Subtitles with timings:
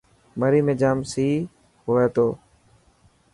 [0.39, 1.27] مري ۾ جام سي
[1.95, 2.27] هئي ٿو.